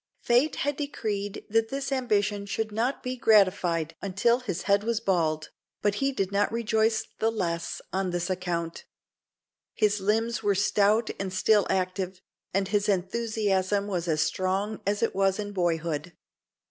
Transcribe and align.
Fate 0.23 0.55
had 0.55 0.77
decreed 0.77 1.45
that 1.47 1.69
this 1.69 1.91
ambition 1.91 2.47
should 2.47 2.71
not 2.71 3.03
be 3.03 3.15
gratified 3.15 3.95
until 4.01 4.39
his 4.39 4.63
head 4.63 4.83
was 4.83 4.99
bald; 4.99 5.51
but 5.83 5.93
he 6.01 6.11
did 6.11 6.31
not 6.31 6.51
rejoice 6.51 7.05
the 7.19 7.29
less 7.31 7.81
on 7.93 8.09
this 8.09 8.27
account. 8.27 8.85
His 9.75 9.99
limbs 9.99 10.41
were 10.41 10.55
stout 10.55 11.11
and 11.19 11.31
still 11.31 11.67
active, 11.69 12.19
and 12.51 12.67
his 12.69 12.89
enthusiasm 12.89 13.85
was 13.85 14.07
as 14.07 14.23
strong 14.23 14.81
as 14.87 15.03
it 15.03 15.13
was 15.13 15.37
in 15.37 15.51
boyhood. 15.51 16.13